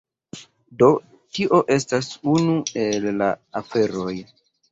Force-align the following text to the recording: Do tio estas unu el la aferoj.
Do 0.83 0.87
tio 1.39 1.59
estas 1.75 2.09
unu 2.33 2.57
el 2.87 3.07
la 3.21 3.29
aferoj. 3.63 4.17